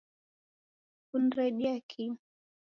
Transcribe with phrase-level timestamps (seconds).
[1.09, 2.11] Kuniredia kii